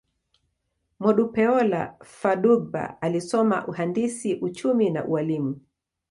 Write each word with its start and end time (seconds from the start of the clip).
Modupeola 0.99 1.95
Fadugba 2.05 3.01
alisoma 3.01 3.67
uhandisi, 3.67 4.35
uchumi, 4.35 4.89
na 4.89 5.05
ualimu. 5.05 5.61